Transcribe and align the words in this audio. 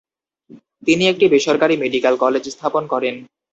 তিনি 0.87 1.03
একটি 1.07 1.25
বেসরকারী 1.33 1.75
মেডিক্যাল 1.83 2.15
কলেজ 2.23 2.43
স্থাপন 2.49 2.83
করেন। 2.93 3.15